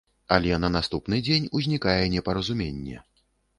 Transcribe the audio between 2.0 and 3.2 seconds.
непаразуменне.